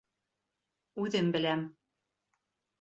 [1.05, 1.63] Үҙем беләм.